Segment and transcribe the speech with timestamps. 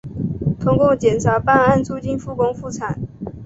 [0.59, 2.99] 通过检察办案促进复工复产